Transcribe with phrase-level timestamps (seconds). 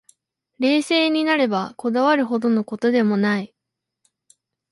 [0.57, 3.53] 冷静になれば、こだわるほどの事でもない